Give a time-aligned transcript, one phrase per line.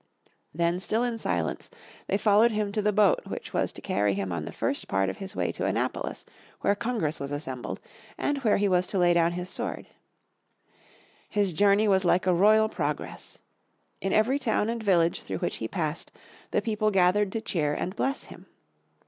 [0.51, 1.69] Then still in silence,
[2.07, 5.09] they followed him to the boat which was to carry him on the first part
[5.11, 6.25] of his way to Annapolis
[6.61, 7.79] where Congress was assembled,
[8.17, 9.85] and where he was to lay down his sword.
[11.29, 13.37] His journey was like a royal progress.
[14.01, 16.11] In every town and village through which he passed
[16.49, 18.47] the people gathered to cheer and bless him.